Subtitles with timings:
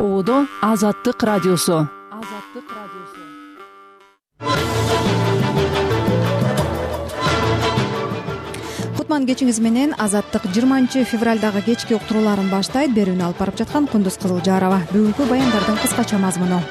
[0.00, 1.86] оодо азаттык радиосу.
[2.10, 3.20] Азаттык радиосу.
[8.96, 14.80] Кутман кечиңиз менен азаттык жыйырманчы февралдагы кечки уктурууларын баштайт берүүнү алып барып жаткан кундуз кызылжарова
[14.88, 16.62] бүгүнкү баяндардын кыскача мазмуну.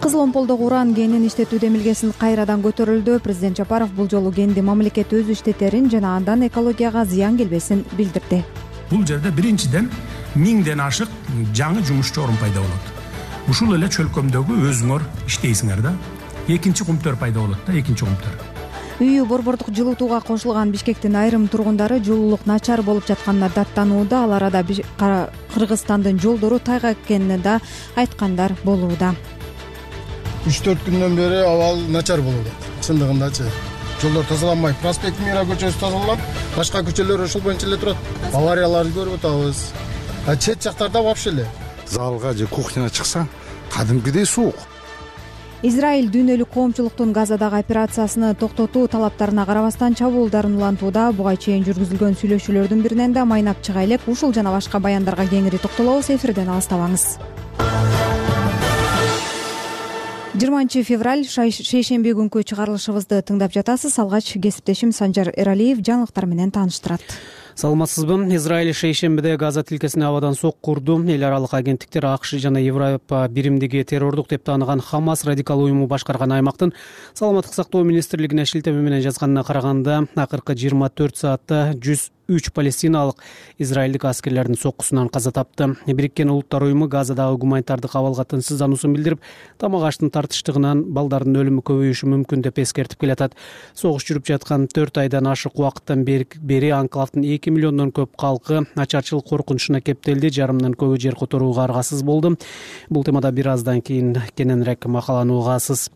[0.00, 3.20] Кызыл омполдогу уран кенин иштетүү демилгесин кайрадан көтөрүлдү.
[3.20, 8.44] Президент жапаров бул жолу кенди мамлекет өзү иштетерин жана андан экологияга зыян келбесин билдирди.
[8.88, 9.90] Бул жерде биринчиден
[10.36, 11.12] миңден ашык
[11.56, 12.92] жаңы жумушчу орун пайда болот.
[13.48, 15.94] Ушул эле чөлкөмдөгү өзүңөр иштейсиңер да.
[16.48, 18.36] Экинчи кумтөр пайда болот да экинчи кумтөр.
[18.96, 24.64] Үйү борбордук жылытууга кошулган бишкектин айрым тургундары жылуулук начар болуп жатканына даттанууда ал арада
[25.52, 27.60] кыргызстандын жолдору тайгак экенин да
[27.94, 29.14] айткандар болууда.
[30.46, 33.50] Үч төрт күндөн бери абал начар болуп атат чындыгындачы
[34.00, 36.20] жолдор тазаланбайт проспект мира көчөсү тазаланат
[36.56, 37.96] башка көчөлөр ошол боюнча эле турат.
[38.32, 39.66] Аварияларды көрүп атабыз
[40.26, 41.46] а чет жактарда вообще эле?
[41.86, 43.28] Залга же кухняга чыксаң
[43.70, 44.56] кадимкидей суук.
[45.62, 53.14] Израиль дүйнөлүк коомчулуктун газадагы операциясыны токтотуу талаптарына карабастан чабуулдарын улантууда буга чейин жүргүзүлгөн сүйлөшүүлөрдүн биринен
[53.14, 57.06] да майнап чыга элек ушул жана башка баяндарга кеңири токтолобуз эфирден алыстабаңыз.
[60.36, 63.96] Жыйырманчы февраль шейшемби күнкү чыгарылышыбызды тыңдап жатасыз.
[63.98, 67.00] Алгач кесиптешим санжар эралиев жаңылыктар менен тааныштырат
[67.56, 68.34] саламатсызбы?
[68.36, 74.28] Израиль шейшембиде газа тилкесине абадан сокку урду эл аралык агенттиктер акш жана европа биримдиги террордук
[74.28, 76.74] деп тааныган хамас радикал уюму башкарган аймактын
[77.14, 83.22] саламаттык сактоо министрлигине шилтеме менен жазганына караганда акыркы жыйырма төрт саатта жүз үч палестиналык
[83.58, 85.76] израилдик аскерлердин соккусунан каза тапты.
[85.86, 89.20] Бириккен улуттар уюму газадагы гуманитардык абалга тынчсыздануусун билдирип
[89.58, 93.36] тамак аштын тартыштыгынан балдардын өлүмү көбөйүшү мүмкүн деп эскертип келатат.
[93.74, 99.80] Согуш жүрүп жаткан төрт айдан ашык убакыттан бери анклавдын эки миллиондон көп калкы ачарчылык коркунучуна
[99.80, 102.36] кептелди жарымынан көбү жер которууга аргасыз болду.
[102.90, 105.90] Бул темада бир аздан кийин кененирээк макаланы угасыз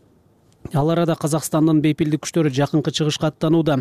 [0.75, 3.81] ал арада казакстандын бейпилдик күчтөрү жакынкы чыгышка аттанууда.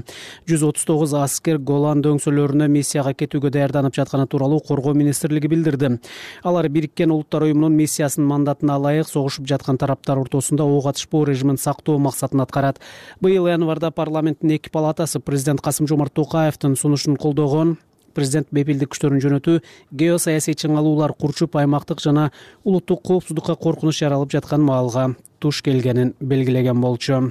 [0.49, 5.99] Жүз отуз тогуз аскер голан дөңсөлөрүнө миссияга кетүүгө даярданып жатканы тууралуу коргоо министрлиги билдирди.
[6.43, 11.99] Алар бириккен улуттар уюмунун миссиясынын мандатына ылайык согушуп жаткан тараптар ортосунда ок атышпоо режимин сактоо
[11.99, 12.79] максатын аткарат.
[13.21, 17.77] Быйыл январда парламенттин эки палатасы президент касым жомарт токаевдин сунушун колдогон
[18.13, 19.59] президент бейпилдик күчтөрүн жөнөтүү
[20.01, 22.29] геосаясий чыңалуулар курчуп аймактык жана
[22.63, 27.29] улуттук коопсуздукка коркунуч жаралып жаткан маалга туш келгенин белгилеген болчу.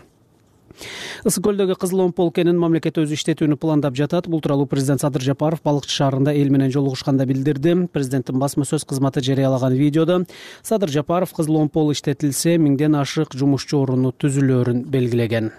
[1.26, 4.28] Ысык көлдөгү кызыл омпол кенин мамлекет өзү иштетүүнү пландап жатат.
[4.30, 7.74] Бул тууралуу президент садыр жапаров балыкчы шаарында эл менен жолугушканда билдирди.
[7.92, 10.24] Президенттин басма сөз кызматы жарыялаган видеодо
[10.62, 15.50] садыр жапаров кызыл омпол иштетилсе миңден ашык жумушчу орунду түзүлөөрүн белгилеген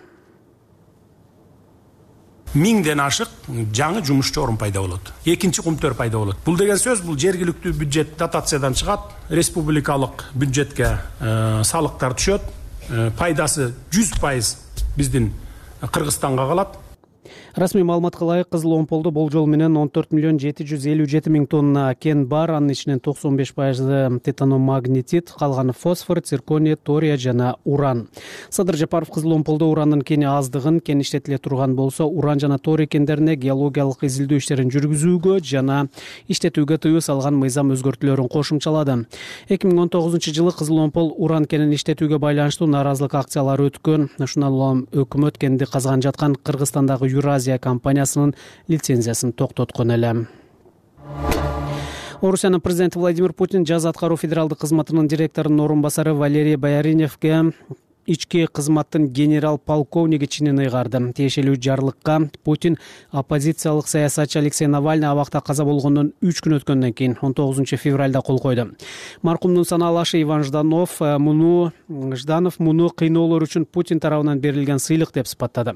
[2.54, 3.30] миңден ашык
[3.76, 5.12] жаңы жумушчу орун пайда болот.
[5.26, 6.38] Экинчи кумтөр пайда болот.
[6.46, 9.12] Бул деген сөз бул жергиликтүү бюджет дотациядан чыгат.
[9.30, 12.42] Республикалык бюджетке э, салыктар түшөт.
[12.90, 14.56] Э, пайдасы жүз пайыз
[14.98, 15.34] биздин
[15.82, 16.78] кыргызстанга калат
[17.56, 21.48] расмий маалыматка ылайык кызыл омполдо болжол менен он төрт миллион жети жүз элүү жети миң
[21.48, 22.52] тонна кен бар.
[22.52, 28.08] Анын ичинен токсон беш пайызы титаномагнетит калганы фосфор циркония тория жана уран.
[28.50, 33.36] Садыр жапаров кызыл омполдо урандын кени аздыгын кен иштетиле турган болсо уран жана торий кендерине
[33.36, 35.88] геологиялык изилдөө иштерин жүргүзүүгө жана
[36.28, 39.06] иштетүүгө тыюу салган мыйзам өзгөртүүлөрүн кошумчалады.
[39.50, 44.10] Эки миң он тогузунчу жылы кызыл омпол уран кенин иштетүүгө байланыштуу нааразылык акциялары өткөн.
[44.20, 47.10] Ушундан улам өкмөт кенди казган жаткан кыргызстандагы
[47.60, 48.36] компаниясынын
[48.68, 50.28] лицензиясын токтоткон эле.
[52.22, 57.54] Орусиянын президенти владимир путин жаз аткаруу федералдык кызматынын директорунун орун басары валерий бояриневге
[58.09, 61.00] ички кызматтын генерал полковниги чинин ыйгарды.
[61.14, 62.78] Тиешелүү жарлыкка путин
[63.12, 68.40] оппозициялык саясатчы алексей навальный абакта каза болгондон үч күн өткөндөн кийин он тогузунчу февралда кол
[68.40, 68.72] койду.
[69.22, 75.28] Маркумдун санаалашы иван жданов э, муну жданов муну кыйноолор үчүн путин тарабынан берилген сыйлык деп
[75.28, 75.75] сыпаттады.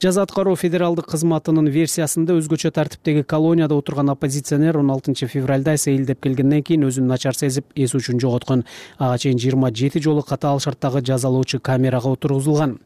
[0.00, 6.62] Жаза аткаруу федералдык кызматынын версиясында өзгөчө тартиптеги колонияда отурган оппозиционер он алтынчы февралда сейилдеп келгенден
[6.62, 8.64] кийин өзүн начар сезип эс учун жоготкон.
[8.98, 12.76] Ага чейин жыйырма жети жолу катаал шарттагы жазалоочу камерага отургузулган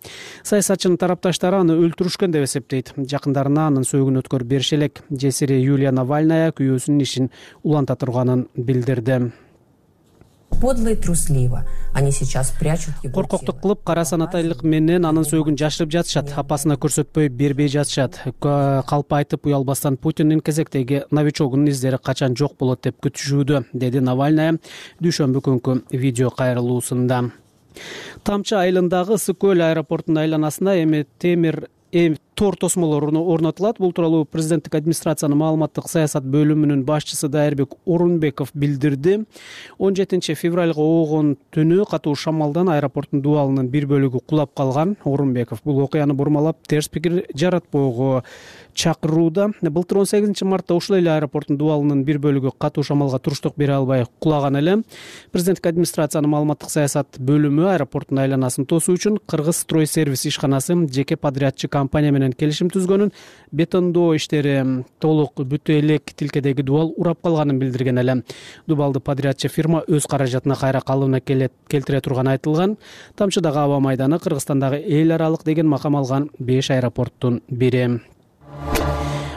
[0.46, 2.94] саясатчынын тарапташтары аны өлтүрүшкөн деп эсептейт.
[2.96, 7.30] Жакындарына анын сөөгүн өткөрүп бериши элек жесири юлия навальная күйөөсүнүн ишин
[7.62, 9.28] уланта турганын билдирди.
[10.60, 15.92] Подло и трусливо они сейчас прячут его коркоктук кылып кара санатайлык менен анын сөөгүн жашырып
[15.92, 18.18] жатышат апасына көрсөтпөй бербей жатышат.
[18.40, 24.56] Калп айтып уялбастан путиндин кезектеги новичогунун издери качан жок болот деп күтүшүүдө деди навальная
[25.00, 27.22] дүйшөмбү күнкү видео кайрылуусунда
[28.24, 31.66] тамчы айылындагы ысык көл аэропортунун айланасында эми темир
[32.38, 33.78] тор тосмолор орнотулат.
[33.78, 39.24] Бул тууралуу президенттик администрациянын маалыматтык саясат бөлүмүнүн башчысы дайырбек орунбеков билдирди.
[39.78, 45.64] Он жетинчи февралга оогон түнү катуу шамалдан аэропорттун дубалынын бир бөлүгү кулап калган орунбеков.
[45.64, 48.22] Бул окуяны бурмалап терс пикир жаратпоого
[48.78, 49.50] чакырууда.
[49.60, 54.04] Былтыр он сегизинчи мартта ушул эле аэропорттун дубалынын бир бөлүгү катуу шамалга туруштук бере албай
[54.22, 54.76] кулаган эле.
[55.32, 61.68] Президенттик администрациянын маалыматтык саясат бөлүмү аэропорттун айланасын тосуу үчүн кыргыз строй сервис ишканасы жеке подрядчы
[61.68, 63.10] компания менен келишим түзгөнүн
[63.50, 68.22] бетондоо иштери толук бүтө элек тилкедеги дубал урап калганын билдирген эле.
[68.66, 72.76] Дубалды подрядчы фирма өз каражатына кайра калыбына келтире турганы айтылган.
[73.16, 77.98] Тамчыдагы аба майданы кыргызстандагы эл аралык деген макам алган беш аэропорттун бири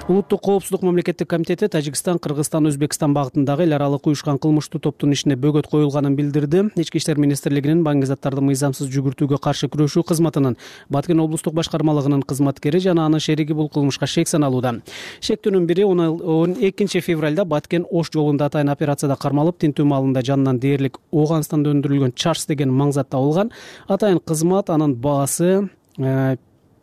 [0.08, 5.68] улуттук коопсуздук мамлекеттик комитети тажикстан кыргызстан өзбекстан багытындагы эл аралык уюшкан кылмыштуу топтун ишине бөгөт
[5.72, 6.64] коюлганын билдирди.
[6.76, 10.58] Ички иштер министрлигинин баңгизаттарды мыйзамсыз жүгүртүүгө каршы күрөшүү кызматынын
[10.90, 14.82] баткен облустук башкармалыгынын кызматкери жана анын шериги бул кылмышка шек саналууда.
[15.22, 21.02] Шектүүнүн бири он экинчи февралда баткен ош жолунда атайын операцияда кармалып тинтүү маалында жанынан дээрлик
[21.12, 23.52] ооганстанда өндүрүлгөн чарс деген маң зат табылган
[23.88, 26.38] атайын кызмат анын баасы э,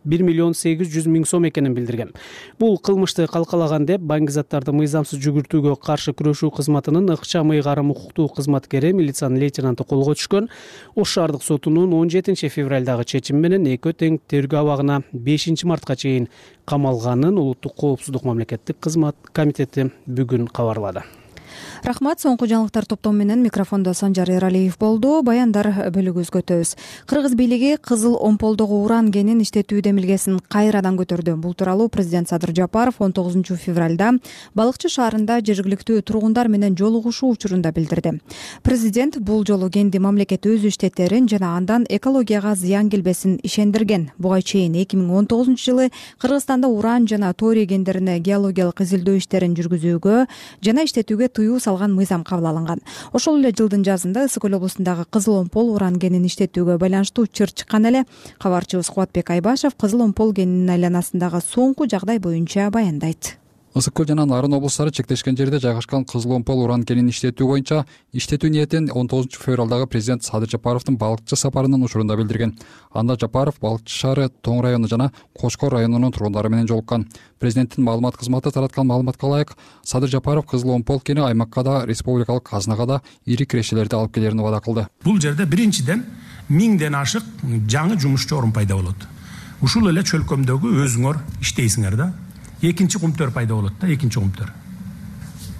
[0.08, 2.14] бир миллион сегиз жүз миң сом экенин билдирген.
[2.58, 9.40] Бул кылмышты калкалаган деп баңгизаттарды мыйзамсыз жүгүртүүгө каршы күрөшүү кызматынын ыкчам ыйгарым укуктуу кызматкери милициянын
[9.42, 10.48] лейтенанту колго түшкөн.
[10.96, 16.28] Ош шаардык сотунун он жетинчи февралдагы чечими менен экөө тең тергөө абагына бешинчи мартка чейин
[16.64, 21.04] камалганын улуттук коопсуздук мамлекеттик кызмат комитети бүгүн кабарлады
[21.84, 25.22] рахмат соңку жаңылыктар топтому менен микрофондо санжар эралиев болду.
[25.22, 26.74] Баяндар бөлүгүбүзгө өтөбүз
[27.10, 31.36] кыргыз бийлиги кызыл омполдогу уран кенин иштетүү демилгесин кайрадан көтөрдү.
[31.36, 34.14] Бул тууралуу президент садыр жапаров он тогузунчу февралда
[34.54, 38.20] балыкчы шаарында жергиликтүү тургундар менен жолугушуу учурунда билдирди.
[38.62, 44.10] Президент бул жолу кенди мамлекет өз иштеттерин жана андан экологияга зыян келбесин ишендирген.
[44.18, 49.54] Буга чейин эки миң он тогузунчу жылы кыргызстанда уран жана торий кендерине геологиялык изилдөө иштерин
[49.58, 50.26] жүргүзүүгө
[50.64, 52.80] жана иштетүүгө тыюу салган мыйзам кабыл алынган.
[53.12, 57.90] Ошол эле жылдын жазында ысык көл облусундагы кызыл омпол уран кенин иштетүүгө байланыштуу чыр чыккан
[57.90, 58.04] эле
[58.42, 63.36] кабарчыбыз кубатбек айбашев кызыл омпол кенинин айланасындагы соңку жагдай боюнча баяндайт
[63.76, 68.50] ысык көл жана нарын облустары чектешкен жерде жайгашкан кызыл омпол уран кенин иштетүү боюнча иштетүү
[68.50, 72.56] ниетин он тогузунчу февралдагы президент садыр жапаровдун балыкчы сапарынын учурунда билдирген.
[72.92, 77.08] Анда жапаров балыкчы шаары тоң району жана кочкор районунун тургундары менен жолуккан.
[77.38, 82.86] Президенттин маалымат кызматы тараткан маалыматка ылайык садыр жапаров кызыл омпол кени аймакка да республикалык казынага
[82.86, 84.86] да ири кирешелерди алып келерин убада кылды.
[85.04, 86.06] Бул жерде биринчиден
[86.48, 87.22] миңден ашык
[87.68, 89.08] жаңы жумушчу орун пайда болот.
[89.60, 92.12] Ушул эле чөлкөмдөгү өзүңөр иштейсиңер да
[92.62, 94.52] экинчи кумтөр пайда болот да экинчи кумтөр.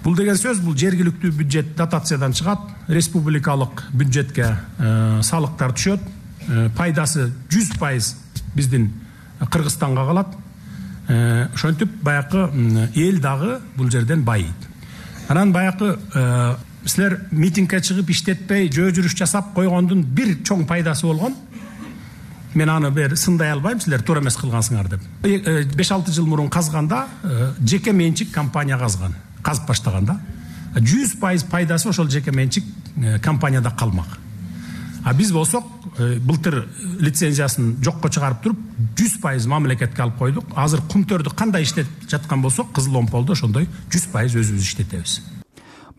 [0.03, 5.99] Бул деген сөз бул жергиликтүү бюджет дотациядан чыгат республикалык бюджетке э, салыктар түшөт.
[6.47, 8.13] Э, пайдасы жүз пайыз
[8.55, 8.93] биздин
[9.39, 10.35] кыргызстанга калат.
[11.07, 12.47] Э, ошентип баягы
[12.95, 14.67] эл дагы бул жерден баийт
[15.27, 15.97] анан баягы
[16.85, 21.35] силер митингге чыгып иштетпей жөө жүрүш жасап койгондун бир чоң пайдасы болгон
[22.53, 25.01] мен аны бир сындай албайм силер туура эмес кылгансыңар деп.
[25.23, 30.19] Э, беш алты жыл мурун казганда э, жеке менчик компания казган казып баштаган да
[30.75, 32.63] жүз пайыз пайдасы ошол жеке менчик
[32.97, 34.17] э, компанияда калмак.
[35.03, 35.63] А биз болсок
[35.97, 36.67] былтыр
[36.99, 38.59] лицензиясын жокко чыгарып туруп
[38.97, 40.45] жүз пайыз мамлекетке алып койдук.
[40.55, 45.38] Азыр кумтөрдү кандай иштетип жаткан болсок кызыл омполду ошондой жүз пайыз өзүбүз иштетебиз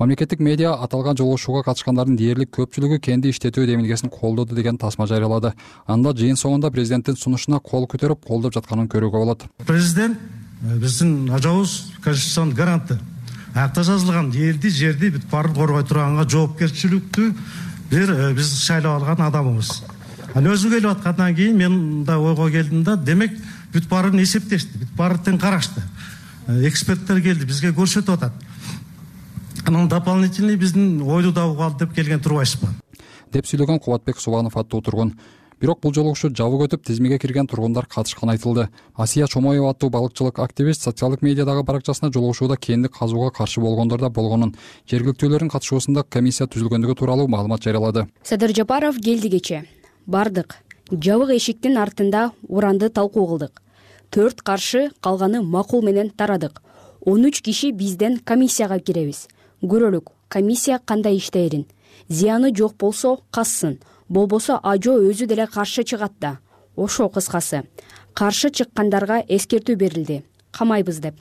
[0.00, 5.52] мамлекеттик медиа аталган жолугушууга катышкандардын дээрлик көпчүлүгү кенди иштетүү демилгесин колдоду деген тасма жарыялады.
[5.86, 9.44] Анда жыйын соңунда президенттин сунушуна кол көтөрүп колдоп жатканын көрүүгө болот.
[9.68, 12.98] Президент э, биздин ажабыбыз конституциянын гаранты
[13.52, 17.30] аякта жазылган элди жерди бүт баарын коргой турганга жоопкерчиликтүү
[17.92, 19.82] бир э, биз шайлап алган адамыбыз.
[20.32, 23.36] Анан өзүм келип аткандан кийин мен мындай ойго келдим да демек
[23.74, 25.84] бүт баарын эсептешти бүт баары тең карашты.
[26.46, 28.46] Э, эксперттер келди бизге көрсөтүп атат
[29.68, 32.68] анан дополнительный биздин ойду да угалы деп келген турбайсызбы?
[33.32, 35.14] Деп сүйлөгөн кубатбек субанов аттуу тургун
[35.60, 38.68] бирок бул жолугушуу жабык өтүп тизмеге кирген тургундар катышканы айтылды.
[38.94, 44.54] Асия чомоева аттуу балыкчылык активист социалдык медиадагы баракчасына жолугушууда кенди казууга каршы болгондор да болгонун.
[44.90, 48.06] Жергиликтүүлөрдүн катышуусунда комиссия түзүлгөндүгү тууралуу маалымат жарыялады.
[48.24, 49.64] Садыр жапаров келди кечээ
[50.06, 50.56] бардык.
[50.90, 53.60] Жабык эшиктин артында уранды талкуу кылдык.
[54.10, 56.62] Төрт каршы калганы макул менен тарадык.
[57.04, 59.28] Он үч киши бизден комиссияга киребиз
[59.62, 60.10] көрөлүк.
[60.28, 61.66] Комиссия кандай иштээрин
[62.08, 66.38] зыяны жок болсо кассын болбосо ажо өзү деле каршы чыгат да.
[66.76, 67.64] Ошо кыскасы.
[68.14, 70.22] Каршы чыккандарга эскертүү берилди.
[70.52, 71.14] Камайбыз деп.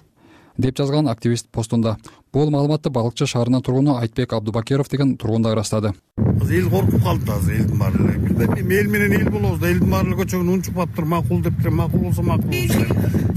[0.58, 1.98] Деп жазган активист постунда.
[2.34, 5.94] Бул маалыматты балыкчы шаарынын тургуну айтбек абдубакиров деген тургун да ырастады.
[6.18, 9.70] Азыр эл коркуп калды азыр элдин баары эле эми эл менен эл болобуз да.
[9.70, 12.52] Элдин баары эле көчөгөн унчуп калыптыр макул дептир макул болсо макул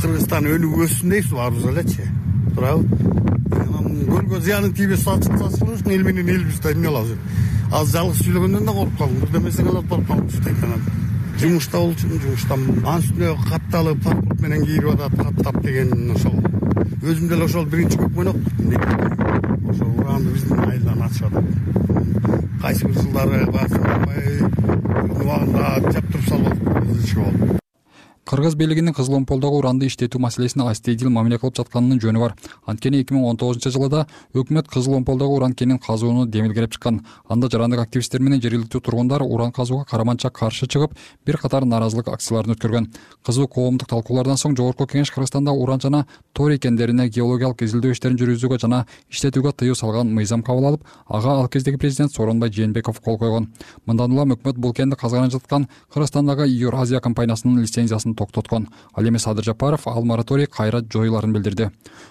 [0.02, 2.08] кыргызстан өнүгүп өссүн дейбиз баарыбыз элечи
[2.54, 2.82] туурабы
[3.52, 7.16] анан көлгө зыяны тийбес сачылыш үчүн эл менен элбиз да эмне кылабыз
[7.72, 10.82] азыр жалгыз сүйлөгөндөн да коркуп калдым бирдемесине алып барып калыш анан
[11.42, 16.36] жумушта болчумун жумуштамын анын үстүнө катталып паспорт менен кирип атат каттап деген ошол.
[17.02, 18.36] Өзүм деле ошол биринчи көкмөнөк
[19.72, 23.80] ошо уранды биздин айылдан ачып атат кайсы бир жылдары баягы
[25.08, 27.61] убагында жаптырып салып атып болуп
[28.24, 32.34] кыргыз бийлигинин кызыл омполдогу уранды иштетүү маселесине астейдил мамиле кылып жатканынын жөнү бар.
[32.66, 37.00] Анткени эки миң он тогузунчу жылы да өкмөт кызыл омполдогу уран кенин казууну демилгелеп чыккан.
[37.28, 40.94] Анда жарандык активисттер менен жергиликтүү тургундар уран казууга караманча каршы чыгып
[41.26, 42.86] бир катар нааразылык акцияларын өткөргөн.
[43.26, 48.60] Кызуу коомдук талкуулардан соң жогорку кеңеш кыргызстанда уран жана торий кендерине геологиялык изилдөө иштерин жүргүзүүгө
[48.62, 53.50] жана иштетүүгө тыюу салган мыйзам кабыл алып ага ал кездеги президент сооронбай жээнбеков кол койгон.
[53.86, 58.68] Мындан улам өкмөт бул кенди казганып жаткан кыргызстандагы юразия компаниясынын лицензиясын токтоткон.
[58.94, 61.70] Ал эми садыр жапаров ал мораторий кайра жоюларын билдирди.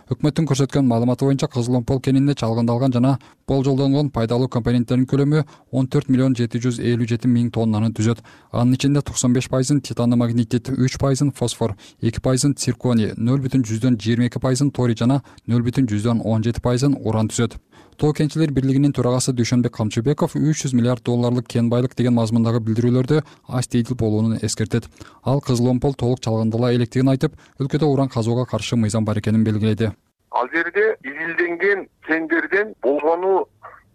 [0.10, 3.18] Өкмөттүн көрсөткөн маалыматы боюнча кызыл омпол кенинде чалгындалган жана
[3.48, 8.22] болжолдонгон пайдалуу компоненттердин көлөмү он төрт миллион жети жүз элүү жети миң тоннаны түзөт.
[8.52, 14.00] Анын ичинде токсон беш пайызын титаномагнетит үч пайызын фосфор эки пайызын цирконий нөл бүтүн жүздөн
[14.00, 17.58] жыйырма эки пайызын торий жана нөл бүтүн жүздөн он жети пайызын уран түзөт
[17.98, 23.24] тоо кенчилер бирлигинин төрагасы дүйшөнбек камчыбеков үч жүз миллиард долларлык кен байлык деген мазмундагы билдирүүлөрдө
[23.48, 24.90] астейдил болуунун эскертет.
[25.24, 29.92] Ал кызыл омпол толук чалгындала электигин айтып өлкөдө уран казууга каршы мыйзам бар экенин белгиледи
[30.32, 33.48] ал жерде изилденген кендерден болгону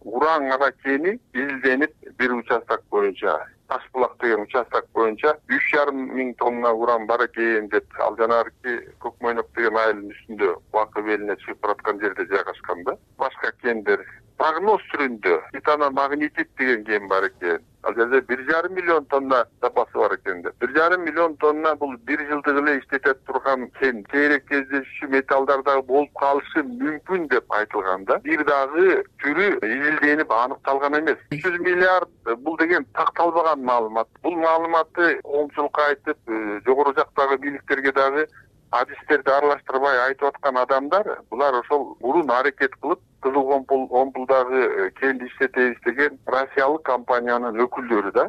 [0.05, 6.35] уран гана кени изилденип бир участок боюнча таш булак деген участок боюнча үч жарым миң
[6.43, 11.61] тонна уран бар экен деп ал жанагы көк мойнок деген айылдын үстүндө бакы белине чыгып
[11.67, 12.97] бараткан жерде жайгашкан да.
[13.19, 14.05] Башка кендер
[14.39, 17.65] прогноз түрүндө титаномагнетит деген кен бар экен.
[17.87, 21.95] Ал жерде бир жарым миллион тонна запасы бар экен деп бир жарым миллион тонна бул
[22.09, 28.05] бир жылдык эле иштете турган кен сейрек кездешүүчү металлдар дагы болуп калышы мүмкүн деп айтылган
[28.05, 28.19] да.
[28.25, 31.23] Бир дагы түрү изилденип аныкталган эмес.
[31.31, 32.11] Үч жүз миллиард
[32.43, 34.09] бул деген такталбаган маалымат.
[34.23, 38.27] Бул маалыматты коомчулукка айтып э, жогору жактагы бийликтерге дагы
[38.71, 43.53] адистерди аралаштырбай айтып аткан адамдар булар ошол мурун аракет кылып кызыл
[44.01, 48.29] омпулдагы э, кенди иштетебиз деген россиялык компаниянын өкүлдөрү да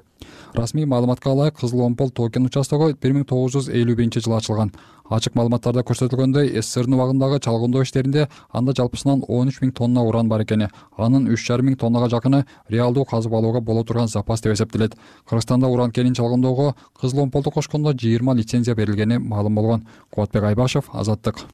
[0.53, 4.37] расмий маалыматка ылайык кызыл омпол тоо кен участогу бир миң тогуз жүз элүү биринчи жылы
[4.37, 4.71] ачылган.
[5.09, 10.43] Ачык маалыматтарда көрсөтүлгөндөй сссрдин убагындагы чалгындоо иштеринде анда жалпысынан он үч миң тонна уран бар
[10.43, 10.69] экени.
[10.97, 14.97] Анын үч жарым миң тоннага жакыны реалдуу казып алууга боло турган запас деп эсептелет.
[15.29, 19.87] Кыргызстанда уран кенин чалгындоого кызыл омполду кошкондо жыйырма лицензия берилгени маалым болгон.
[20.11, 21.47] Кубатбек айбашев азаттык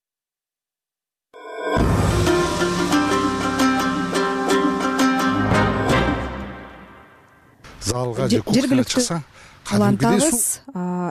[7.86, 9.24] залга же кухняга чыксаң
[9.72, 10.62] улантабыз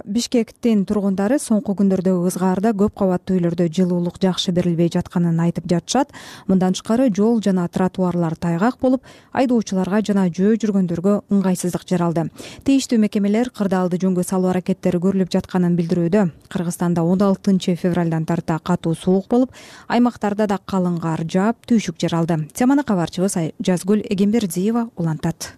[0.05, 6.13] бишкектин тургундары соңку күндөрдө ызгаарда көп кабаттуу үйлөрдө жылуулук жакшы берилбей жатканын айтып жатышат.
[6.49, 12.29] Мындан тышкары жол жана тротуарлар тайгак болуп айдоочуларга жана жөө жүргөндөргө ыңгайсыздык жаралды
[12.67, 18.95] тийиштүү мекемелер кырдаалды жөнгө салуу аракеттери көрүлүп жатканын билдирүүдө кыргызстанда он алтынчы февралдан тарта катуу
[18.95, 19.57] суук болуп
[19.89, 25.53] аймактарда да калың кар жаап түйшүк жаралды теманы кабарчыбыз жазгүл эгембердиева улантат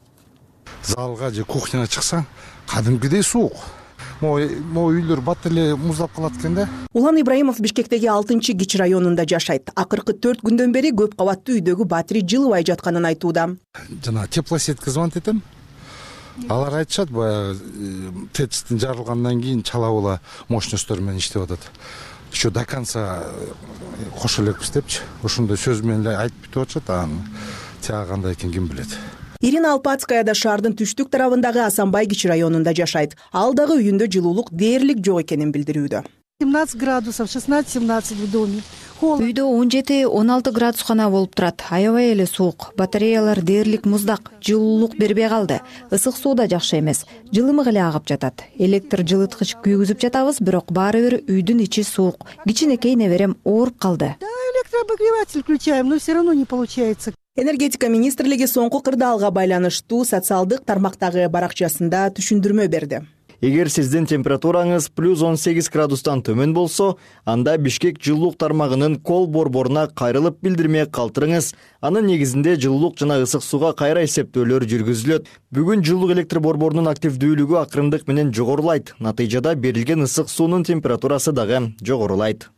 [0.86, 2.26] залга же кухняга чыксаң
[2.68, 3.56] кадимкидей суук.
[4.20, 6.68] Могу үйлөр бат эле муздап калат экен да.
[6.92, 9.70] Улан ибраимов бишкектеги алтынчы кичи районунда жашайт.
[9.74, 13.56] Акыркы төрт күндөн бери көп кабаттуу үйдөгү батирей жылыбай жатканын айтууда.
[14.04, 15.42] Жанагы теплосетьке звонить этем.
[16.48, 21.60] Алар айтышат баягы э, тэцтин жарылгандан кийин чала була мощностьтор менен иштеп атат.
[22.32, 23.52] Еще до конца э,
[24.20, 25.00] кошо элекпиз депчи.
[25.22, 27.28] Ошондой сөз менен эле айтып бүтүп атышат анан
[27.82, 28.98] тиягы кандай экенин ким билет
[29.44, 33.16] ирина алпацкая да шаардын түштүк тарабындагы асанбай кичи районунда жашайт.
[33.32, 36.04] Ал дагы үйүндө жылуулук дээрлик жок экенин билдирүүдө.
[36.40, 38.62] Семнадцать градусов шестнадцать семнадцать в доме.
[39.02, 41.62] Үйдө он жети он алты градус гана болуп турат.
[41.70, 42.72] Аябай эле суук.
[42.76, 45.60] Батареялар дээрлик муздак жылуулук бербей калды.
[45.90, 47.04] Ысык суу да жакшы эмес.
[47.30, 48.44] Жылымык эле агып жатат.
[48.56, 52.24] Электр жылыткыч күйгүзүп жатабыз бирок баары бир үйдүн ичи суук.
[52.46, 54.16] Кичинекей неберем ооруп калды.
[54.20, 61.26] Да электрообогреватель включаем но все равно не получается энергетика министрлиги соңку кырдаалга байланыштуу социалдык тармактагы
[61.28, 63.02] баракчасында түшүндүрмө берди.
[63.44, 66.94] Эгер сиздин температураңыз плюс он сегиз градустан төмөн болсо
[67.28, 71.50] анда бишкек жылуулук тармагынын кол борборуна кайрылып билдирме калтырыңыз.
[71.82, 75.28] Анын негизинде жылуулук жана ысык сууга кайра эсептөөлөр жүргүзүлөт.
[75.52, 78.94] Бүгүн жылуулук электр борборунун активдүүлүгү акырындык менен жогорулайт.
[79.00, 82.48] Натыйжада берилген ысык суунун температурасы дагы жогорулайт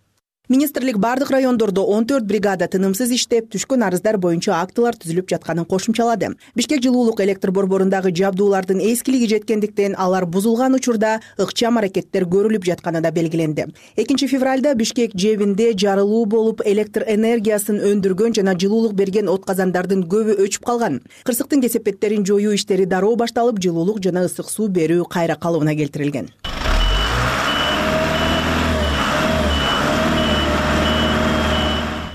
[0.49, 6.37] министрлик баардык райондордо он төрт бригада тынымсыз иштеп түшкөн арыздар боюнча актылар түзүлүп жатканын кошумчалады.
[6.55, 13.11] Бишкек жылуулук электр борборундагы жабдуулардын эскилиги жеткендиктен алар бузулган учурда ыкчам аракеттер көрүлүп жатканы да
[13.11, 13.67] белгиленди.
[13.97, 20.39] Экинчи февралда бишкек жэбинде жарылуу болуп электр энергиясын өндүргөн жана жылуулук берген от казандардын көбү
[20.47, 21.03] өчүп калган.
[21.27, 26.31] Кырсыктын кесепеттерин жоюу иштери дароо башталып жылуулук жана ысык суу берүү кайра калыбына келтирилген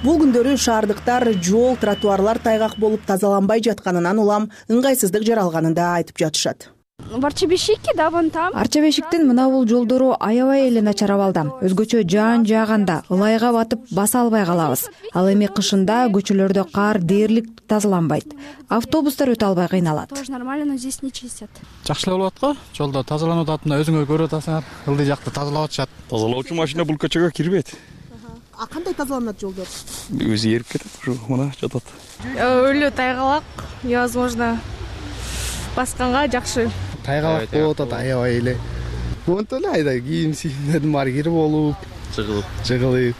[0.01, 6.71] бул күндөрү шаардыктар жол тротуарлар тайгак болуп тазаланбай жатканынан улам ыңгайсыздык жаралганын да айтып жатышат.
[7.47, 8.55] Бешики да вон там.
[8.55, 14.21] Арча бешиктин мына бул жолдору аябай эле начар абалда өзгөчө жаан жааганда ылайга батып баса
[14.21, 14.87] албай калабыз.
[15.13, 18.33] Ал эми кышында көчөлөрдө кар дээрлик тазаланбайт.
[18.69, 20.09] Автобустар өтө албай кыйналат.
[20.09, 21.49] Тоже нормально но здесь не чистят.
[21.85, 24.63] Жакшы эле болуп атко жолдо тазаланып атат мына өзүңөр көрүп атасыңар.
[24.87, 25.89] Ылдый жакты тазалап атышат.
[26.09, 27.75] Тазалоочу машина бул көчөгө кирбейт
[28.61, 29.65] а кандай тазаланат жолдор?
[30.13, 31.81] Өзү эрип кетет ушу мына жатат.
[32.21, 33.43] Өлө тайгалак
[33.81, 34.53] невозможно
[35.75, 36.67] басканга жакшы.
[37.03, 38.57] Тайгалак болуп атат аябай эле.
[39.25, 41.75] Монтип эле айда кийим сийимдердин баары кирип болуп
[42.15, 42.45] жыгылып.
[42.67, 43.15] жыгылып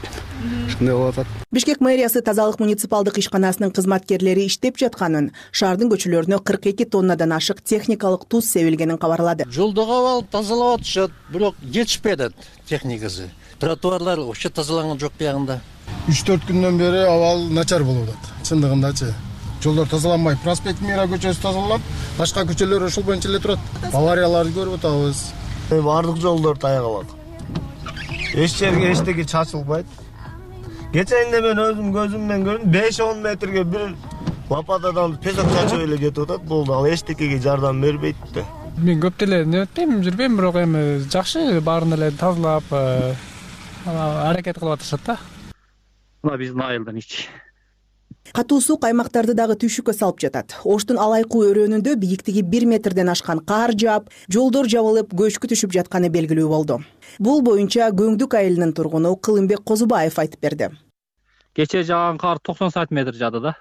[0.68, 1.28] ушундай болуп атат.
[1.52, 8.28] Бишкек мэриясы тазалык муниципалдык ишканасынын кызматкерлери иштеп жатканын шаардын көчөлөрүнө кырк эки тоннадан ашык техникалык
[8.30, 12.34] туз себилгенин кабарлады жолдогу абал тазалап атышат бирок жетишпей атат
[12.66, 13.30] техникасы
[13.62, 15.62] тротуарлар вообще тазаланган жок биягында
[16.10, 18.32] үч төрт күндөн бери абал начар болуп атат.
[18.48, 19.14] Чындыгындачы.
[19.62, 21.82] Жолдор тазаланбайт проспект мира көчөсү тазаланат
[22.18, 23.60] башка көчөлөр ошол боюнча эле турат.
[23.94, 25.28] Аварияларды көрүп атабыз.
[25.72, 27.08] Баардык жолдор тайгалат
[28.34, 29.86] эч жерге эчтеке чачылбайт.
[30.94, 33.94] Кечээинде мен өзүм көзүм менен көрдүм беш он метрге бир
[34.50, 36.44] лопатадан песок чачып эле кетип атат.
[36.44, 38.46] Болду ал эчтекеге жардам бербейт да
[38.78, 43.14] мен көп деле неметпейм жүрбөйм бирок эми жакшы баарын эле тазалап э,
[43.86, 45.18] аракет кылып атышат да?
[46.24, 47.26] Мына биздин айылдын ичи.
[48.32, 50.54] Катуу суу каймактарды дагы түйшүккө салып жатат.
[50.64, 56.48] Оштун алайкуу өрөөнүндө бийиктиги бир метрден ашкан кар жаап жолдор жабылып көчкү түшүп жатканы белгилүү
[56.48, 56.80] болду.
[57.20, 60.70] Бул боюнча көңдүк айылынын тургуну кылымбек козубаев айтып берди.
[61.56, 63.56] Кечээ жааган кар токсон сантиметр жаады да.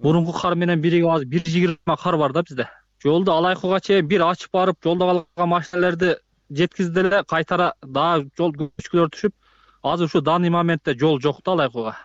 [0.00, 2.68] Мурунку кар менен биригип азыр бир жыйырма кар бар да бизде.
[3.02, 6.14] Жолду алайкууга чейин бир ачып барып жолдо калган машинелерди
[6.50, 9.34] жеткизди эле кайтара дагы жол көчкүлөр түшүп
[9.92, 11.96] азыр ушу данный моментте жол жок да алайкууга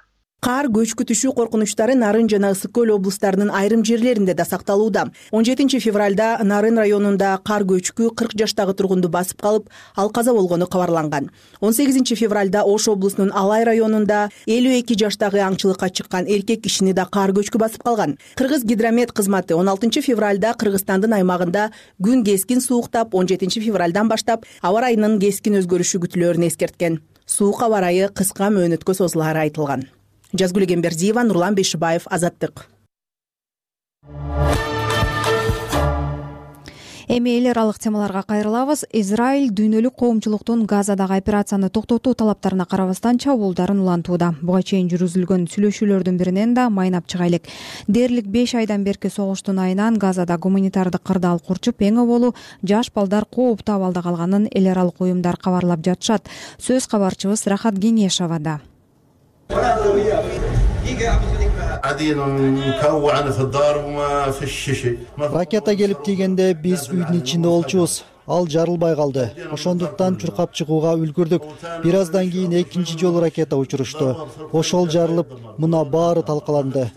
[0.42, 5.04] кар көчкү түшүү коркунучтары нарын жана ысык көл облустарынын айрым жерлеринде да сакталууда.
[5.30, 10.66] Он жетинчи февралда нарын районунда кар көчкү кырк жаштагы тургунду басып калып ал каза болгону
[10.66, 11.30] кабарланган.
[11.60, 17.06] Он сегизинчи февралда ош облусунун алай районунда элүү эки жаштагы аңчылыкка чыккан эркек кишини да
[17.06, 18.18] кар көчкү басып калган.
[18.34, 21.70] Кыргыз гидромет кызматы он алтынчы февралда кыргызстандын аймагында
[22.02, 27.80] күн кескин сууктап он жетинчи февралдан баштап аба ырайынын кескин өзгөрүшү күтүлөөрүн эскерткен суук аба
[27.80, 29.88] ырайы кыска мөөнөткө созулаары айтылган.
[30.36, 32.68] Жазгүл эгембердиева нурлан бейшибаев азаттык
[37.12, 38.86] эми эл аралык темаларга кайрылабыз.
[38.94, 44.30] Израиль дүйнөлүк коомчулуктун газадагы операцияны токтотуу талаптарына карабастан чабуулдарын улантууда.
[44.42, 47.50] Буга чейин жүргүзүлгөн сүйлөшүүлөрдүн биринен да майнап чыга элек
[47.88, 53.76] дээрлик беш айдан берки согуштун айынан газада гуманитардык кырдаал курчуп эң оболу жаш балдар кооптуу
[53.76, 56.32] абалда калганын эл аралык уюмдар кабарлап жатышат.
[56.64, 58.62] Сөз кабарчыбыз рахат кеңешовада
[65.18, 68.04] ракета келип тийгенде биз үйдүн ичинде болчубуз.
[68.28, 69.32] Ал жарылбай калды.
[69.52, 71.44] Ошондуктан чуркап чыгууга үлгүрдүк.
[71.84, 74.16] Бир аздан кийин экинчи жолу ракета учурушту
[74.54, 76.92] ошол жарылып мына баары талкаланды.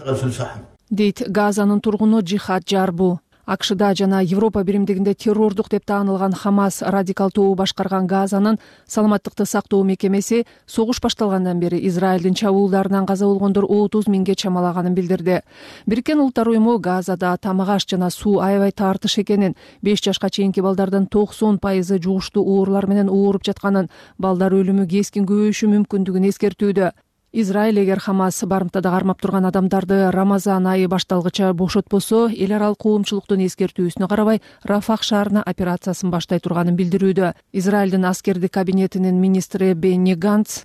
[0.90, 7.54] Дейт газанын тургуну жихад жарбу акшда жана европа биримдигинде террордук деп таанылган хамас радикал тобу
[7.54, 14.94] башкарган газанын саламаттыкты сактоо мекемеси согуш башталгандан бери израилдин чабуулдарынан каза болгондор отуз миңге чамалаганын
[14.94, 15.40] билдирди.
[15.87, 21.07] Бириккен улуттар уюму газада тамак аш жана суу аябай тартыш экенин беш жашка чейинки балдардын
[21.07, 26.92] токсон пайызы жугуштуу оорулар менен ооруп жатканын балдар өлүмү кескин көбөйүшү мүмкүндүгүн эскертүүдө
[27.34, 34.06] израиль эгер хамас барымтада кармап турган адамдарды рамазан айы башталгыча бошотпосо эл аралык коомчулуктун эскертүүсүнө
[34.08, 37.32] карабай рафах шаарына операциясын баштай турганын билдирүүдө.
[37.52, 40.62] Израилдин аскердик кабинетинин министри бенни ганц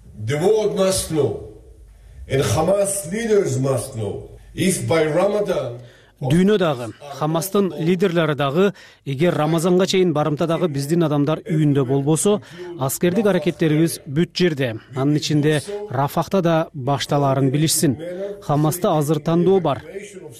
[6.19, 8.73] дүйнө дагы хамастын лидерлери дагы
[9.05, 12.41] эгер рамазанга чейин барымтадагы биздин адамдар үйүндө болбосо
[12.79, 14.75] аскердик аракеттерибиз бүт жерде.
[14.95, 17.97] Анын ичинде рафахта да башталаарын билишсин.
[18.41, 19.82] Хамаста азыр тандоо бар.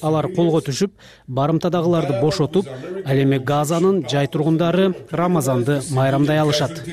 [0.02, 0.92] Алар колго түшүп
[1.28, 2.68] барымтадагыларды бошотуп
[3.06, 6.84] ал эми газанын жай тургундары рамазанды майрамдай алышат.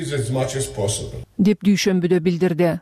[1.38, 2.78] Деп дүйшөмбүдө билдирди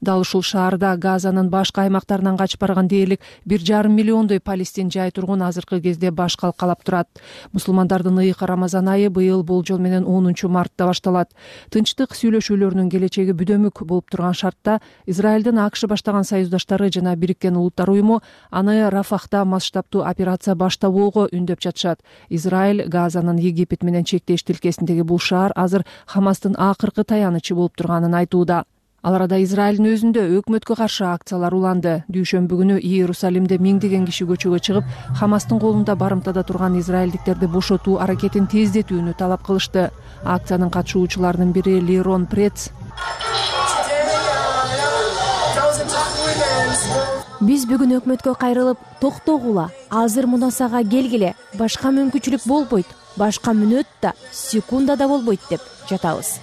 [0.00, 5.42] дал ушул шаарда газанын башка аймактарынан качып барган дээрлик бир жарым миллиондой палестин жай тургун
[5.42, 7.08] азыркы кезде баш калкалап турат.
[7.52, 11.32] Мусулмандардын ыйык рамазан айы быйыл болжол менен онунчу мартта башталат.
[11.70, 18.20] Тынчтык сүйлөшүүлөрүнүн келечеги бүдөмүк болуп турган шартта израилдин акш баштаган союздаштары жана бириккен улуттар уюму
[18.50, 22.00] аны рафахта масштабдуу операция баштабоого үндөп жатышат.
[22.28, 28.64] Израиль газанын египет менен чектеш тилкесиндеги бул шаар азыр хамастын акыркы таянычы болуп турганын айтууда
[29.02, 31.94] ал арада израилдин өзүндө өкмөткө каршы акциялар уланды.
[32.10, 39.14] Дүйшөмбү күнү иерусалимде миңдеген киши көчөгө чыгып хамастын колунда барымтада турган израилдиктерди бошотуу аракетин тездетүүнү
[39.18, 39.90] талап кылышты.
[40.24, 42.70] Акциянын катышуучуларынын бири лерон прец
[47.38, 49.68] биз бүгүн өкмөткө кайрылып токтогула.
[49.90, 51.36] Азыр мунасага келгиле.
[51.54, 52.90] Башка мүмкүнчүлүк болбойт.
[53.16, 56.38] Башка мүнөт да секунда да болбойт деп жатабыз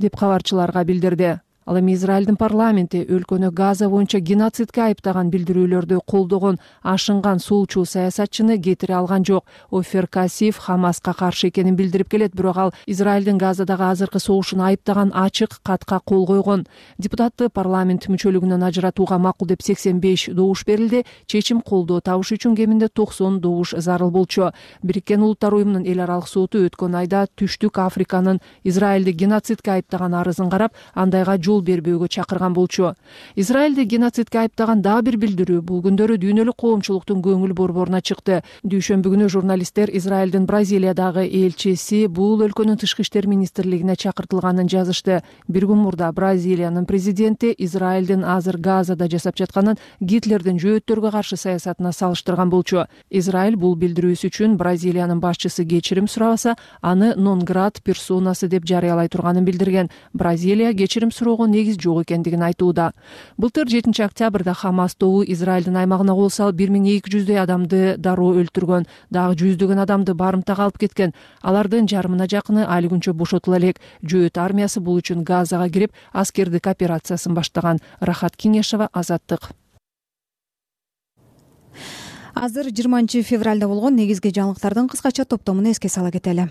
[0.00, 7.38] деп кабарчыларга билдирди ал эми израилдин парламенти өлкөнү газа боюнча геноцидке айыптаган билдирүүлөрдү колдогон ашынган
[7.38, 9.44] солчу саясатчыны кетире алган жок.
[9.70, 15.60] Офер касиф хамаска каршы экенин билдирип келет бирок ал израилдин газадагы азыркы согушун айыптаган ачык
[15.62, 16.66] катка кол койгон.
[16.98, 21.04] Депутатты парламент мүчөлүгүнөн ажыратууга макул деп сексен беш добуш берилди.
[21.26, 24.50] Чечим колдоо табыш үчүн кеминде токсон добуш зарыл болчу.
[24.82, 30.74] Бириккен улуттар уюмунун эл аралык соту өткөн айда түштүк африканын израилди геноцидке айыптаган арызын карап
[30.94, 32.94] андайга жол бербөөгө чакырган болчу.
[33.36, 38.42] Израилди геноцидке айыптаган дагы бир билдирүү бул күндөрү дүйнөлүк коомчулуктун көңүл борборуна чыкты.
[38.64, 45.22] Дүйшөмбү күнү журналисттер израилдин бразилиядагы элчиси бул өлкөнүн тышкы иштер министрлигине чакыртылганын жазышты.
[45.48, 52.50] Бир күн мурда бразилиянын президенти израилдин азыр газада жасап жатканын гитлердин жөөттөргө каршы саясатына салыштырган
[52.50, 52.84] болчу.
[53.10, 59.44] Израиль бул билдирүүсү үчүн бразилиянын башчысы кечирим сурабаса аны нон град персонасы деп жарыялай турганын
[59.44, 59.90] билдирген.
[60.12, 62.92] Бразилия кечирим суроого негиз жок экендигин айтууда.
[63.36, 68.34] Былтыр жетинчи октябрда хамас тобу израилдин аймагына кол салып бир миң эки жүздөй адамды дароо
[68.40, 68.86] өлтүргөн.
[69.10, 71.14] Дагы жүздөгөн адамды барымтага алып кеткен.
[71.42, 73.80] Алардын жарымына жакыны али күнчө бошотула элек.
[74.02, 77.80] Жөөт армиясы бул үчүн газага кирип аскердик операциясын баштаган.
[78.00, 79.52] Рахат кеңешова азаттык.
[82.34, 86.50] Азыр жыйырманчы февралда болгон негизги жаңылыктардын кыскача топтомун эске сала кетели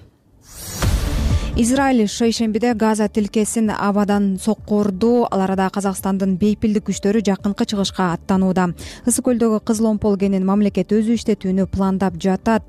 [1.56, 8.72] израиль шейшембиде газа тилкесин абадан соккурду ал арада казакстандын бейпилдик күчтөрү жакынкы чыгышка аттанууда.
[9.06, 12.66] Ысык көлдөгү кызыл омпол кенин мамлекет өзү иштетүүнү пландап жатат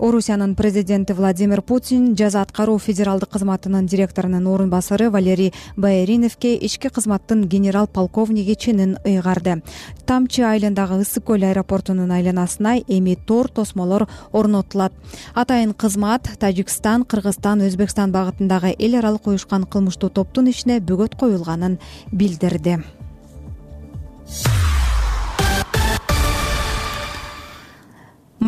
[0.00, 7.44] орусиянын президенти владимир путин жаза аткаруу федералдык кызматынын директорунун орун басары валерий баэриновке ички кызматтын
[7.48, 9.62] генерал полковниги ченин ыйгарды.
[10.06, 14.92] Тамчы айылындагы ысык көл аэропортунун айланасына эми тор тосмолор орнотулат.
[15.34, 21.78] Атайын кызмат тажикстан кыргызстан өзбекстан багытындагы эл аралык уюшкан кылмыштуу топтун ишине бөгөт коюлганын
[22.12, 22.78] билдирди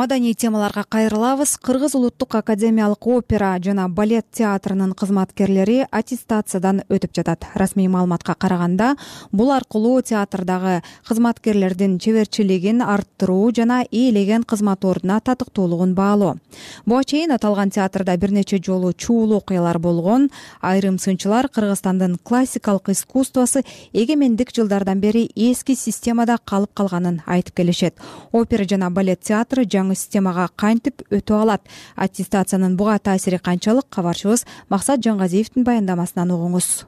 [0.00, 1.58] маданий темаларга кайрылабыз.
[1.58, 7.44] Кыргыз улуттук академиялык опера жана балет театрынын кызматкерлери аттестациядан өтүп жатат.
[7.54, 8.94] Расмий маалыматка караганда
[9.30, 16.38] бул аркылуу театрдагы кызматкерлердин чеберчилигин арттыруу жана ээлеген кызмат ордуна татыктуулугун баалоо.
[16.86, 20.30] Буга чейин аталган театрда бир нече жолу чуулуу окуялар болгон.
[20.62, 23.60] Айрым сынчылар кыргызстандын классикалык искусствосу
[23.92, 27.96] эгемендик жылдардан бери эски системада калып калганын айтып келишет.
[28.32, 31.66] Опера жана балет театры жаңы системага кантип өтө алат?
[31.96, 36.87] Аттестациянын буга таасири канчалык кабарчыбыз максат жангазиевдин баяндамасынан угуңуз.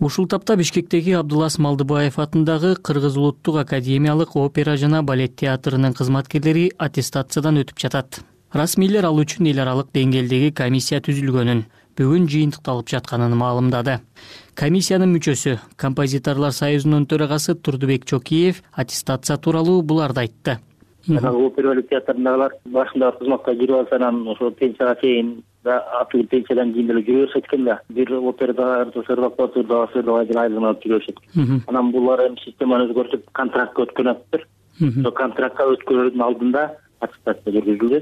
[0.00, 7.58] Ушул тапта бишкектеги абдулас малдыбаев атындагы кыргыз улуттук академиялык опера жана балет театрынын кызматкерлери аттестациядан
[7.64, 8.20] өтүп жатат.
[8.54, 11.64] Расмийлер ал үчүн эл аралык деңгээлдеги комиссия түзүлгөнүн
[11.98, 13.98] бүгүн жыйынтыкталып жатканын маалымдады.
[14.54, 20.60] Комиссиянын мүчөсү композиторлор союзунун төрагасы турдубек чокиев аттестация тууралуу буларды айтты
[21.08, 26.86] жанагы опера балет театрындагылар башында кызматка кирип алса анан ошо пенсияга чейин аты пенсиядан кийин
[26.86, 27.80] деле жүрө беришет экен да.
[27.88, 32.88] Бир операда сыйырбак батыр дагы сыйырбай деле айылын алып жүрө беришет анан булар эми системаны
[32.88, 34.46] өзгөртүп контрактка өткөн атыптыр.
[34.80, 36.68] Ошо контрактка өткөрүүдүн алдында
[37.00, 38.00] аттестация жүргүзүлдү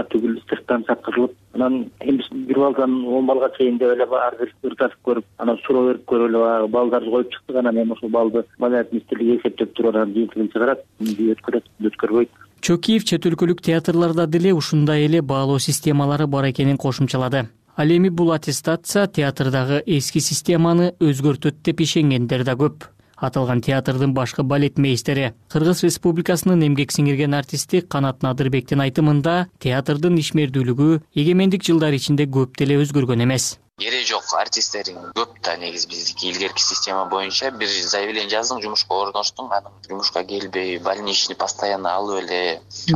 [0.00, 5.00] атүгүл сырттан чакырылып анан эми бир балдан он балга чейин деп эле ар бир ырташып
[5.06, 7.56] көрүп анан суроо берип көрүп эле баягы балдарды коюп чыктык.
[7.56, 12.30] Анан эми ошол балды маданият министрлиги эсептеп туруп анан жыйынтыгын чыгарат өткөрөт өткөрбөйт.
[12.60, 17.48] Чокиев чет өлкөлүк театрларда деле ушундай эле баалоо системалары бар экенин кошумчалады.
[17.76, 24.42] Ал эми бул аттестация театрдагы эски системаны өзгөртөт деп ишенгендер да көп аталган театрдын башкы
[24.42, 32.26] балет мейстери кыргыз республикасынын эмгек сиңирген артисти канат надырбектин айтымында театрдын ишмердүүлүгү эгемендик жылдар ичинде
[32.26, 37.72] көп деле өзгөргөн эмес кереги жок артисттериң көп да негизи биздики илгерки система боюнча бир
[37.92, 42.38] заявление жаздың жумушка орноштуң анан жумушка келбей больничный постоянно алып эле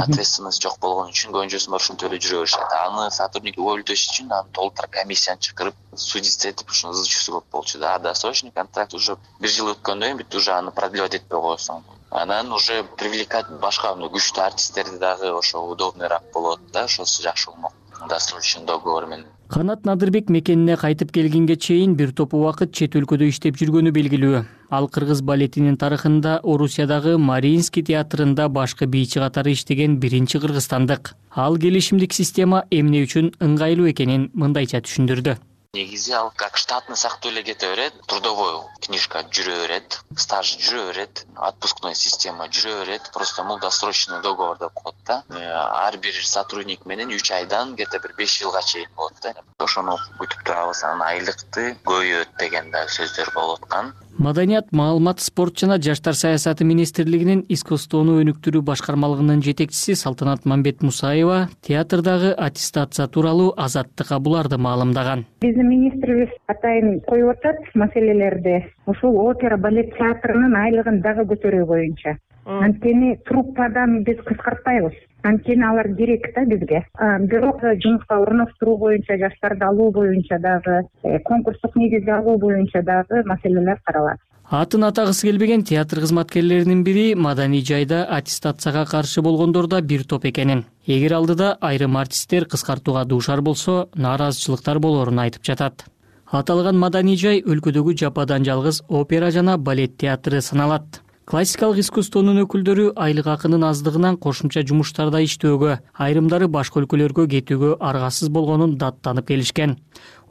[0.05, 2.77] ответственность жок болгон үчүн көбүнчөсү барып ушинтип эле жүрө беришет.
[2.79, 7.95] Аны сотрудник уволить үчүн аны толтура комиссияны чакырып судиться этип ушуну ызычуусу көп болчу да.
[7.95, 12.53] А досрочный контракт уже бир жыл өткөндөн кийин бүт уже аны продлевать этпей коесуң анан
[12.53, 17.75] уже привлекать башка мындай күчтүү артисттерди дагы ошо удобныйраак болот да ошосу жакшы болмок.
[18.09, 23.57] Досрочный договор менен канат надырбек мекенине кайтып келгенге чейин бир топ убакыт чет өлкөдө иштеп
[23.57, 24.45] жүргөнү белгилүү.
[24.71, 31.15] Ал кыргыз балетинин тарыхында орусиядагы мариинский театрында башкы бийчи катары иштеген биринчи кыргызстандык.
[31.35, 35.39] Ал келишимдик система эмне үчүн ыңгайлуу экенин мындайча түшүндүрдү
[35.75, 41.27] негизи ал как штатный сыяктуу эле кете берет трудовой книжка жүрө берет стаж жүрө берет
[41.37, 45.25] отпускной система жүрө берет просто бул досрочный договор деп коет да.
[45.29, 45.45] Э,
[45.87, 49.35] ар бир сотрудник менен үч айдан где то бир беш жылга чейин болот да.
[49.59, 55.79] Ошону күтүп турабыз анан айлыкты көбөйөт деген дагы сөздөр болуп аткан маданият маалымат спорт жана
[55.79, 64.59] жаштар саясаты министрлигинин искусствону өнүктүрүү башкармалыгынын жетекчиси салтанат мамбет мусаева театрдагы аттестация тууралуу азаттык абуларды
[64.59, 65.25] маалымдаган.
[65.41, 68.65] Биздин министрибиз атайын коюп атат маселелерди.
[68.87, 74.97] Ушул опера балет театрынын айлыгын дагы көтөрүү боюнча анткени труппадан биз кыскартпайбыз.
[75.23, 76.85] Анткени алар керек да бизге.
[77.29, 83.81] Бирок жумушка орноштуруу боюнча жаштарды алуу боюнча дагы э, конкурстук негизде алуу боюнча дагы маселелер
[83.85, 84.19] каралат.
[84.51, 90.65] Атын атагысы келбеген театр кызматкерлеринин бири маданий жайда аттестацияга каршы болгондор да бир топ экенин.
[90.87, 95.85] Эгер алдыда айрым артисттер кыскартууга дуушар болсо нааразычылыктар болоорун айтып жатат.
[96.31, 103.27] Аталган маданий жай өлкөдөгү жападан жалгыз опера жана балет театры саналат классикалык искусствонун өкүлдөрү айлык
[103.29, 105.75] акынын аздыгынан кошумча жумуштарда иштөөгө
[106.07, 109.77] айрымдары башка өлкөлөргө кетүүгө аргасыз болгонун даттанып келишкен.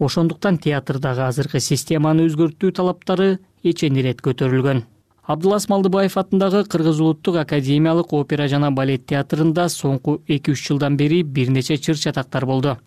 [0.02, 4.88] Ошондуктан театрдагы азыркы системаны өзгөртүү талаптары эчеndi ирет көтөрүлгөн
[5.28, 11.22] абдылас малдыбаев атындагы кыргыз улуттук академиялык опера жана балет театрында соңку эки үч жылдан бери
[11.24, 12.78] бир нече чыр чатактар болду.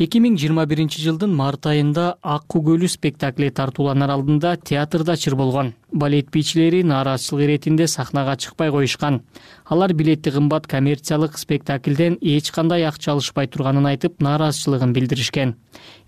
[0.00, 5.72] Эки миң жыйырма биринчи жылдын март айында аккуу көлү спектакли тартууланар алдында театрда чыр болгон.
[5.92, 9.20] Балет бийчилери нааразычылык иретинде сахнага чыкпай коюшкан.
[9.64, 15.56] Алар билети кымбат коммерциялык спектаклден эч кандай акча алышпай турганын айтып нааразычылыгын билдиришкен.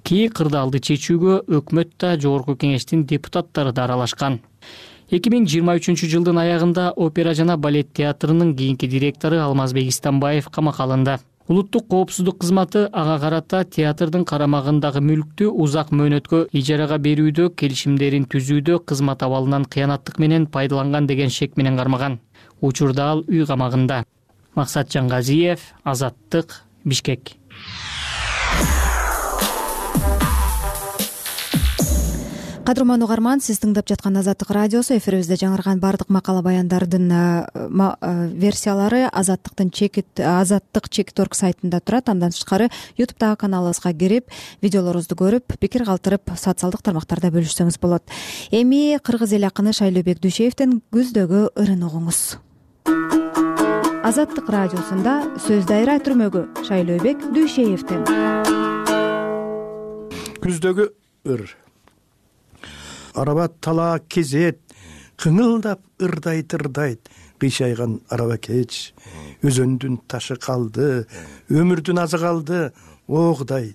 [0.05, 4.41] Кээ кырдаалды чечүүгө өкмөт да жогорку кеңештин депутаттары да аралашкан
[5.13, 10.87] эки миң жыйырма үчүнчү жылдын аягында опера жана балет театрынын кийинки директору алмазбек истамбаев камакка
[10.87, 11.19] алынды.
[11.49, 19.27] Улуттук коопсуздук кызматы ага карата театрдын карамагындагы мүлктү узак мөөнөткө ижарага берүүдө келишимдерин түзүүдө кызмат
[19.27, 22.21] абалынан кыянаттык менен пайдаланган деген шек менен кармаган.
[22.63, 24.05] Учурда ал үй камагында.
[24.55, 27.37] Максат жангазиев азаттык бишкек
[32.63, 39.09] кадырман угарман сиз тыңдап жаткан азаттык радиосу эфирибизде жаңырган баардык макала баяндардын э, э, версиялары
[39.11, 42.09] азаттыктын чекит азаттык чекит орг сайтында турат.
[42.09, 44.31] Андан тышкары ютубтагы каналыбызга кирип
[44.63, 48.07] видеолорубузду көрүп пикир калтырып социалдык тармактарда бөлүшсөңүз болот.
[48.53, 52.39] Эми кыргыз эл акыны шайлообек дүйшеевдин күздөгү ырын угуңуз
[54.03, 58.03] азаттык радиосунда сөз дайра түрмөгү шайлообек дүйшеевдин.
[60.43, 60.89] Күздөгү
[61.33, 61.47] ыр
[63.15, 64.61] араба талаа кезет
[65.17, 67.09] кыңылдап ырдайт ырдайт
[67.43, 68.93] кыйшайган араба кеч.
[69.43, 71.07] Өзөндүн ташы калды.
[71.51, 72.61] Өмүрдүн азы калды.
[73.09, 73.73] О кудай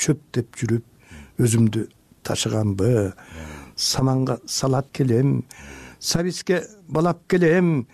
[0.00, 1.86] чөптөп жүрүп өзүмдү
[2.24, 3.12] ташыганбы?
[3.76, 5.44] Саманга салат келем.
[5.98, 7.86] Сабиске балап келем.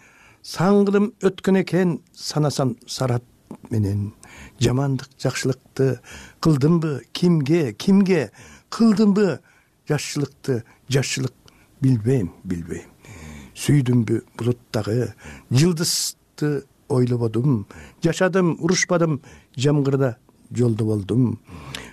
[0.46, 1.98] Саңгылым өткөн экен.
[2.14, 3.24] Санасам сарат
[3.70, 4.12] менен.
[4.62, 5.98] Жамандык жакшылыкты
[6.38, 7.02] кылдымбы?
[7.12, 8.30] Кимге кимге
[8.70, 9.40] кылдымбы?
[9.88, 11.35] Жакшылыкты жакшылык
[11.81, 12.88] билбейм билбейм.
[13.57, 15.14] Сүйдүмбү булуттагы
[15.51, 17.66] жылдызды ойлободум.
[18.05, 19.20] Жашадым урушпадым
[19.57, 20.16] жамгырда
[20.51, 21.38] жолдо болдум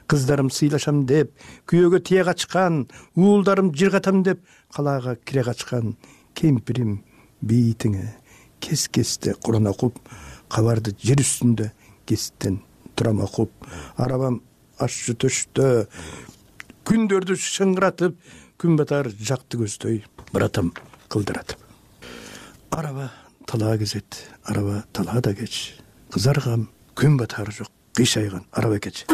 [0.07, 1.31] кыздарым сыйлашам деп
[1.69, 2.83] күйөөгө тие качкан
[3.15, 4.43] уулдарым жыргатам деп
[4.75, 5.95] калаага кире качкан
[6.37, 6.99] кемпирим
[7.41, 8.11] бейитиңе
[8.59, 9.97] кес кезде куран окуп
[10.53, 11.71] кабарды жер үстүндө
[12.05, 12.61] кесиптен
[12.95, 13.51] турам окуп.
[13.97, 14.41] Арабам
[14.77, 15.87] ашчу төштө
[16.85, 18.17] күндөрдү шыңгыратып
[18.57, 20.73] күн батар жакты көздөй братам
[21.09, 21.63] кылдыратып
[22.73, 23.11] араба
[23.45, 25.75] талаа кезет араба талаада кеч.
[26.11, 29.05] Кызаргам күн батары жок кыйшайган араба кеч.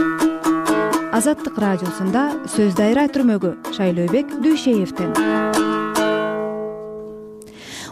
[1.12, 5.14] Азаттык радиосунда сөз дайра түрмөгү шайлообек дүйшеевдин.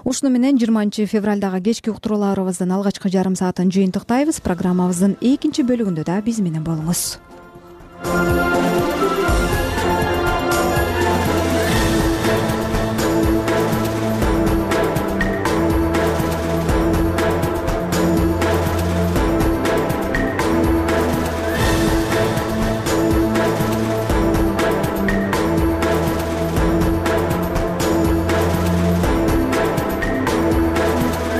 [0.07, 4.39] Ушуну менен жыйырманчы февралдагы кечки уктурууларыбыздын алгачкы жарым саатын жыйынтыктайбыз.
[4.45, 7.17] Программабыздын экинчи бөлүгүндө да биз менен болуңуз